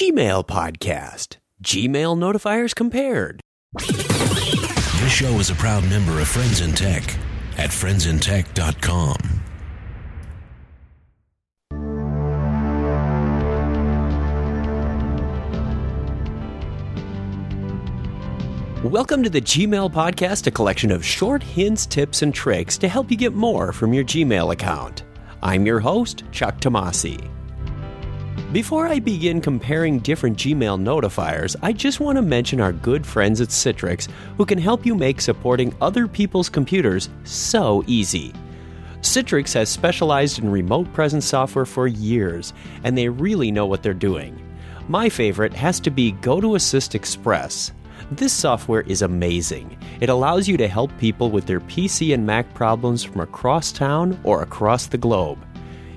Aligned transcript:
Gmail 0.00 0.46
Podcast. 0.46 1.36
Gmail 1.62 2.16
notifiers 2.16 2.74
compared. 2.74 3.42
This 3.76 5.12
show 5.12 5.28
is 5.32 5.50
a 5.50 5.54
proud 5.54 5.84
member 5.90 6.18
of 6.20 6.26
Friends 6.26 6.62
in 6.62 6.72
Tech 6.72 7.02
at 7.58 7.68
friendsintech.com. 7.68 9.16
Welcome 18.90 19.22
to 19.22 19.28
the 19.28 19.42
Gmail 19.42 19.92
Podcast, 19.92 20.46
a 20.46 20.50
collection 20.50 20.90
of 20.90 21.04
short 21.04 21.42
hints, 21.42 21.84
tips, 21.84 22.22
and 22.22 22.34
tricks 22.34 22.78
to 22.78 22.88
help 22.88 23.10
you 23.10 23.18
get 23.18 23.34
more 23.34 23.70
from 23.70 23.92
your 23.92 24.04
Gmail 24.04 24.50
account. 24.50 25.02
I'm 25.42 25.66
your 25.66 25.80
host, 25.80 26.24
Chuck 26.32 26.58
Tomasi. 26.58 27.30
Before 28.52 28.88
I 28.88 28.98
begin 28.98 29.40
comparing 29.40 30.00
different 30.00 30.36
Gmail 30.36 30.82
notifiers, 30.82 31.54
I 31.62 31.72
just 31.72 32.00
want 32.00 32.16
to 32.16 32.22
mention 32.22 32.60
our 32.60 32.72
good 32.72 33.06
friends 33.06 33.40
at 33.40 33.50
Citrix 33.50 34.10
who 34.36 34.44
can 34.44 34.58
help 34.58 34.84
you 34.84 34.96
make 34.96 35.20
supporting 35.20 35.72
other 35.80 36.08
people's 36.08 36.48
computers 36.48 37.10
so 37.22 37.84
easy. 37.86 38.32
Citrix 39.02 39.54
has 39.54 39.68
specialized 39.68 40.40
in 40.40 40.50
remote 40.50 40.92
presence 40.92 41.26
software 41.26 41.64
for 41.64 41.86
years, 41.86 42.52
and 42.82 42.98
they 42.98 43.08
really 43.08 43.52
know 43.52 43.66
what 43.66 43.84
they're 43.84 43.94
doing. 43.94 44.44
My 44.88 45.08
favorite 45.08 45.54
has 45.54 45.78
to 45.78 45.90
be 45.92 46.14
GoToAssist 46.14 46.96
Express. 46.96 47.70
This 48.10 48.32
software 48.32 48.80
is 48.80 49.02
amazing. 49.02 49.78
It 50.00 50.08
allows 50.08 50.48
you 50.48 50.56
to 50.56 50.66
help 50.66 50.90
people 50.98 51.30
with 51.30 51.46
their 51.46 51.60
PC 51.60 52.12
and 52.14 52.26
Mac 52.26 52.52
problems 52.54 53.04
from 53.04 53.20
across 53.20 53.70
town 53.70 54.18
or 54.24 54.42
across 54.42 54.88
the 54.88 54.98
globe. 54.98 55.38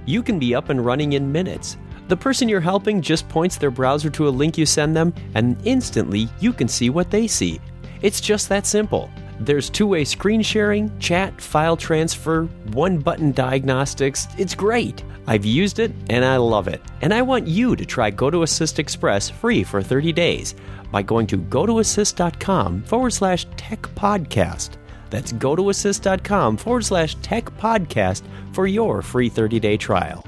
You 0.06 0.22
can 0.22 0.38
be 0.38 0.54
up 0.54 0.70
and 0.70 0.86
running 0.86 1.14
in 1.14 1.32
minutes. 1.32 1.78
The 2.08 2.18
person 2.18 2.50
you're 2.50 2.60
helping 2.60 3.02
just 3.02 3.28
points 3.30 3.58
their 3.58 3.72
browser 3.72 4.10
to 4.12 4.28
a 4.28 4.30
link 4.30 4.58
you 4.58 4.66
send 4.66 4.96
them, 4.96 5.14
and 5.36 5.58
instantly 5.66 6.28
you 6.40 6.54
can 6.54 6.68
see 6.68 6.90
what 6.90 7.10
they 7.10 7.28
see. 7.28 7.60
It's 8.02 8.20
just 8.20 8.50
that 8.50 8.66
simple. 8.68 9.10
There's 9.40 9.70
two 9.70 9.88
way 9.88 10.04
screen 10.04 10.42
sharing, 10.42 10.98
chat, 11.00 11.40
file 11.42 11.78
transfer, 11.78 12.46
one 12.72 13.00
button 13.00 13.32
diagnostics. 13.32 14.28
It's 14.38 14.56
great. 14.56 15.04
I've 15.26 15.46
used 15.46 15.80
it 15.80 15.92
and 16.10 16.24
I 16.26 16.38
love 16.38 16.68
it. 16.68 16.82
And 17.02 17.14
I 17.14 17.22
want 17.22 17.48
you 17.48 17.76
to 17.76 17.86
try 17.86 18.12
GoToAssist 18.12 18.80
Express 18.80 19.30
free 19.30 19.64
for 19.64 19.82
30 19.82 20.12
days 20.12 20.56
by 20.92 21.02
going 21.02 21.28
to 21.28 21.38
gotoassist.com 21.38 22.84
forward 22.84 23.12
slash 23.12 23.48
tech 23.58 23.82
podcast. 23.96 24.72
That's 25.10 25.34
gotoassist.com 25.34 26.58
forward 26.58 26.86
slash 26.86 27.16
tech 27.22 27.46
podcast 27.58 28.24
for 28.54 28.68
your 28.68 29.02
free 29.02 29.30
30 29.30 29.60
day 29.60 29.78
trial. 29.78 30.26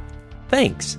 Thanks. 0.47 0.97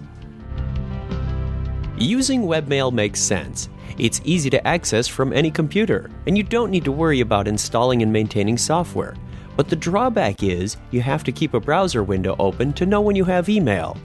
Using 1.98 2.42
webmail 2.42 2.92
makes 2.92 3.20
sense. 3.20 3.70
It's 3.97 4.20
easy 4.25 4.50
to 4.50 4.66
access 4.66 5.08
from 5.08 5.33
any 5.33 5.50
computer, 5.50 6.11
and 6.27 6.36
you 6.36 6.42
don't 6.42 6.70
need 6.70 6.84
to 6.84 6.92
worry 6.92 7.20
about 7.20 7.48
installing 7.48 8.03
and 8.03 8.12
maintaining 8.12 8.58
software. 8.58 9.14
But 9.56 9.70
the 9.70 9.77
drawback 9.77 10.42
is 10.42 10.77
you 10.91 11.00
have 11.00 11.25
to 11.25 11.33
keep 11.33 11.55
a 11.55 11.61
browser 11.61 12.03
window 12.03 12.36
open 12.38 12.75
to 12.75 12.84
know 12.84 13.00
when 13.00 13.16
you 13.16 13.25
have 13.25 13.48
email. 13.48 13.97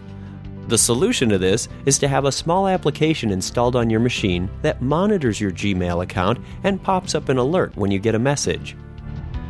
The 0.70 0.78
solution 0.78 1.28
to 1.30 1.38
this 1.38 1.68
is 1.86 2.00
to 2.00 2.08
have 2.08 2.24
a 2.24 2.32
small 2.32 2.70
application 2.70 3.30
installed 3.30 3.76
on 3.76 3.90
your 3.90 4.00
machine 4.00 4.50
that 4.62 4.82
monitors 4.82 5.42
your 5.42 5.52
Gmail 5.52 6.02
account 6.02 6.40
and 6.64 6.82
pops 6.82 7.14
up 7.14 7.28
an 7.28 7.40
alert 7.40 7.76
when 7.76 7.92
you 7.92 8.00
get 8.00 8.16
a 8.16 8.20
message. 8.20 8.78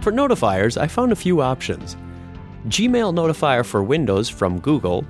For 0.01 0.11
notifiers, 0.11 0.81
I 0.81 0.87
found 0.87 1.11
a 1.11 1.15
few 1.15 1.41
options 1.41 1.95
Gmail 2.69 3.13
Notifier 3.13 3.63
for 3.63 3.83
Windows 3.83 4.29
from 4.29 4.59
Google, 4.61 5.05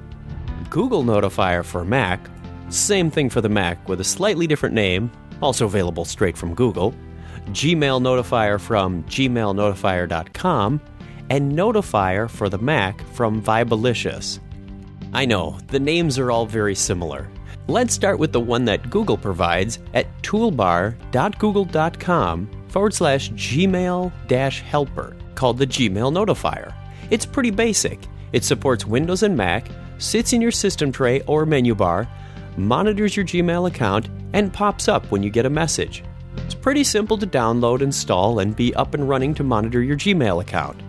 Google 0.70 1.04
Notifier 1.04 1.64
for 1.64 1.86
Mac, 1.86 2.30
same 2.72 3.11
thing 3.11 3.30
for 3.30 3.41
the 3.41 3.50
Mac 3.50 3.88
with 3.88 4.02
a 4.02 4.05
slightly 4.05 4.47
different 4.47 4.75
name, 4.75 5.11
also 5.41 5.66
available 5.66 6.05
straight 6.05 6.38
from 6.38 6.55
Google, 6.55 6.94
Gmail 7.47 8.02
Notifier 8.02 8.59
from 8.59 9.03
gmailnotifier.com, 9.03 10.81
and 11.30 11.52
Notifier 11.53 12.30
for 12.30 12.49
the 12.49 12.58
Mac 12.58 13.02
from 13.14 13.42
Vibealicious. 13.42 14.39
I 15.14 15.26
know, 15.26 15.58
the 15.67 15.80
names 15.80 16.20
are 16.20 16.31
all 16.31 16.45
very 16.45 16.76
similar. 16.76 17.30
Let's 17.67 17.93
start 17.93 18.20
with 18.20 18.31
the 18.31 18.39
one 18.39 18.64
that 18.65 18.89
Google 18.89 19.17
provides 19.17 19.80
at 19.93 20.08
toolbar.google.com 20.23 22.49
forward 22.70 22.93
slash 22.93 23.31
gmail 23.31 24.11
dash 24.27 24.61
helper 24.61 25.15
called 25.36 25.58
the 25.58 25.67
Gmail 25.67 26.11
Notifier. 26.11 26.73
It's 27.10 27.26
pretty 27.26 27.52
basic. 27.52 27.99
It 28.31 28.43
supports 28.43 28.86
Windows 28.86 29.23
and 29.23 29.36
Mac, 29.36 29.67
sits 29.98 30.33
in 30.33 30.42
your 30.42 30.52
system 30.52 30.92
tray 30.92 31.21
or 31.21 31.45
menu 31.45 31.76
bar, 31.76 32.08
monitors 32.58 33.16
your 33.16 33.26
Gmail 33.26 33.67
account, 33.67 34.10
and 34.34 34.54
pops 34.54 34.88
up 34.88 35.10
when 35.12 35.23
you 35.23 35.30
get 35.30 35.45
a 35.45 35.50
message. 35.50 36.04
It's 36.38 36.56
pretty 36.56 36.84
simple 36.84 37.17
to 37.17 37.28
download, 37.28 37.82
install, 37.82 38.39
and 38.39 38.56
be 38.56 38.73
up 38.76 38.94
and 38.94 39.08
running 39.08 39.34
to 39.36 39.44
monitor 39.44 39.82
your 39.82 39.98
Gmail 39.98 40.42
account. 40.42 40.82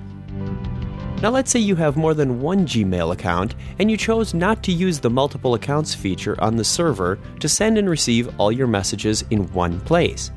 Now, 1.22 1.30
let's 1.30 1.52
say 1.52 1.60
you 1.60 1.76
have 1.76 1.96
more 1.96 2.14
than 2.14 2.40
one 2.40 2.66
Gmail 2.66 3.12
account 3.12 3.54
and 3.78 3.88
you 3.88 3.96
chose 3.96 4.34
not 4.34 4.64
to 4.64 4.72
use 4.72 4.98
the 4.98 5.08
multiple 5.08 5.54
accounts 5.54 5.94
feature 5.94 6.40
on 6.42 6.56
the 6.56 6.64
server 6.64 7.16
to 7.38 7.48
send 7.48 7.78
and 7.78 7.88
receive 7.88 8.28
all 8.40 8.50
your 8.50 8.66
messages 8.66 9.24
in 9.30 9.46
one 9.52 9.78
place. 9.82 10.32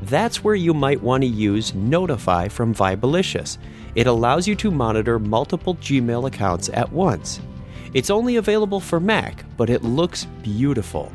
That's 0.00 0.42
where 0.42 0.54
you 0.54 0.72
might 0.72 1.02
want 1.02 1.22
to 1.22 1.28
use 1.28 1.74
Notify 1.74 2.48
from 2.48 2.74
Vibealicious. 2.74 3.58
It 3.94 4.06
allows 4.06 4.48
you 4.48 4.54
to 4.56 4.70
monitor 4.70 5.18
multiple 5.18 5.74
Gmail 5.76 6.26
accounts 6.26 6.70
at 6.70 6.90
once. 6.90 7.40
It's 7.94 8.10
only 8.10 8.36
available 8.36 8.80
for 8.80 9.00
Mac, 9.00 9.44
but 9.56 9.68
it 9.68 9.82
looks 9.82 10.24
beautiful. 10.42 11.12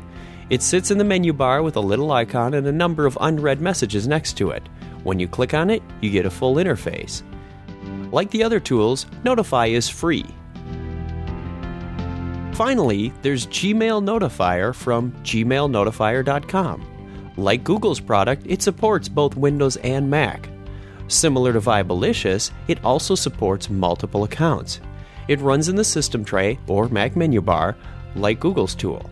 It 0.50 0.62
sits 0.62 0.90
in 0.90 0.98
the 0.98 1.04
menu 1.04 1.32
bar 1.32 1.62
with 1.62 1.76
a 1.76 1.80
little 1.80 2.12
icon 2.12 2.54
and 2.54 2.66
a 2.66 2.72
number 2.72 3.04
of 3.04 3.18
unread 3.20 3.60
messages 3.60 4.06
next 4.06 4.34
to 4.38 4.50
it. 4.50 4.68
When 5.02 5.18
you 5.18 5.28
click 5.28 5.54
on 5.54 5.70
it, 5.70 5.82
you 6.00 6.10
get 6.10 6.26
a 6.26 6.30
full 6.30 6.56
interface. 6.56 7.22
Like 8.12 8.30
the 8.30 8.42
other 8.42 8.60
tools, 8.60 9.06
Notify 9.24 9.66
is 9.66 9.88
free. 9.88 10.26
Finally, 12.52 13.12
there's 13.22 13.46
Gmail 13.46 14.02
Notifier 14.02 14.74
from 14.74 15.12
gmailnotifier.com. 15.22 17.32
Like 17.36 17.62
Google's 17.62 18.00
product, 18.00 18.42
it 18.46 18.62
supports 18.62 19.08
both 19.08 19.36
Windows 19.36 19.76
and 19.78 20.10
Mac. 20.10 20.48
Similar 21.06 21.52
to 21.52 21.60
Vibealicious, 21.60 22.50
it 22.66 22.84
also 22.84 23.14
supports 23.14 23.70
multiple 23.70 24.24
accounts. 24.24 24.80
It 25.28 25.40
runs 25.40 25.68
in 25.68 25.76
the 25.76 25.84
system 25.84 26.24
tray 26.24 26.58
or 26.66 26.88
Mac 26.88 27.14
menu 27.14 27.40
bar, 27.40 27.76
like 28.16 28.40
Google's 28.40 28.74
tool. 28.74 29.08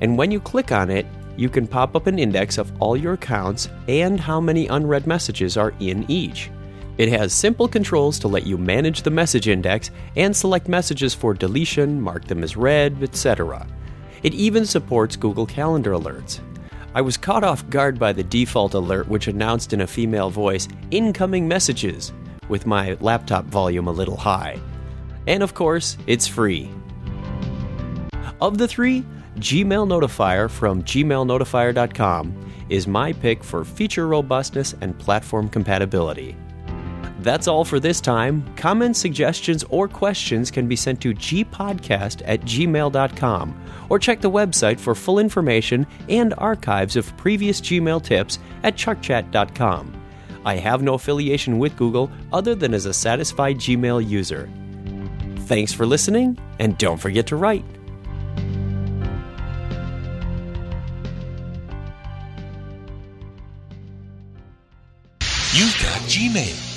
And 0.00 0.16
when 0.16 0.30
you 0.30 0.40
click 0.40 0.72
on 0.72 0.90
it, 0.90 1.06
you 1.36 1.48
can 1.48 1.66
pop 1.66 1.96
up 1.96 2.06
an 2.06 2.18
index 2.18 2.58
of 2.58 2.72
all 2.80 2.96
your 2.96 3.14
accounts 3.14 3.68
and 3.88 4.20
how 4.20 4.40
many 4.40 4.66
unread 4.68 5.06
messages 5.06 5.56
are 5.56 5.74
in 5.80 6.04
each. 6.08 6.50
It 6.98 7.08
has 7.08 7.32
simple 7.32 7.68
controls 7.68 8.18
to 8.20 8.28
let 8.28 8.46
you 8.46 8.58
manage 8.58 9.02
the 9.02 9.10
message 9.10 9.48
index 9.48 9.90
and 10.16 10.36
select 10.36 10.68
messages 10.68 11.14
for 11.14 11.32
deletion, 11.32 12.00
mark 12.00 12.26
them 12.26 12.42
as 12.42 12.56
read, 12.56 13.02
etc. 13.02 13.66
It 14.22 14.34
even 14.34 14.66
supports 14.66 15.16
Google 15.16 15.46
Calendar 15.46 15.92
alerts. 15.92 16.40
I 16.94 17.00
was 17.00 17.16
caught 17.16 17.44
off 17.44 17.68
guard 17.70 17.98
by 17.98 18.12
the 18.12 18.22
default 18.22 18.74
alert, 18.74 19.08
which 19.08 19.26
announced 19.26 19.72
in 19.72 19.80
a 19.80 19.86
female 19.86 20.28
voice, 20.28 20.68
incoming 20.90 21.48
messages, 21.48 22.12
with 22.48 22.66
my 22.66 22.98
laptop 23.00 23.46
volume 23.46 23.88
a 23.88 23.92
little 23.92 24.18
high. 24.18 24.60
And 25.26 25.42
of 25.42 25.54
course, 25.54 25.96
it's 26.06 26.26
free. 26.26 26.70
Of 28.40 28.58
the 28.58 28.68
three, 28.68 29.04
Gmail 29.36 29.86
Notifier 29.86 30.50
from 30.50 30.82
gmailnotifier.com 30.82 32.52
is 32.68 32.86
my 32.86 33.12
pick 33.12 33.42
for 33.44 33.64
feature 33.64 34.08
robustness 34.08 34.74
and 34.80 34.98
platform 34.98 35.48
compatibility. 35.48 36.36
That's 37.20 37.46
all 37.46 37.64
for 37.64 37.78
this 37.78 38.00
time. 38.00 38.44
Comments, 38.56 38.98
suggestions, 38.98 39.64
or 39.70 39.86
questions 39.86 40.50
can 40.50 40.66
be 40.66 40.74
sent 40.74 41.00
to 41.02 41.14
gpodcast 41.14 42.22
at 42.24 42.40
gmail.com 42.40 43.62
or 43.88 43.98
check 43.98 44.20
the 44.20 44.30
website 44.30 44.80
for 44.80 44.94
full 44.94 45.20
information 45.20 45.86
and 46.08 46.34
archives 46.38 46.96
of 46.96 47.16
previous 47.16 47.60
Gmail 47.60 48.02
tips 48.02 48.40
at 48.64 48.74
chuckchat.com. 48.74 50.02
I 50.44 50.56
have 50.56 50.82
no 50.82 50.94
affiliation 50.94 51.58
with 51.58 51.76
Google 51.76 52.10
other 52.32 52.56
than 52.56 52.74
as 52.74 52.86
a 52.86 52.92
satisfied 52.92 53.58
Gmail 53.58 54.08
user. 54.08 54.48
Thanks 55.46 55.72
for 55.72 55.84
listening, 55.84 56.38
and 56.58 56.78
don't 56.78 56.98
forget 56.98 57.26
to 57.28 57.36
write. 57.36 57.64
You've 65.54 65.76
got 65.82 66.00
Gmail. 66.08 66.71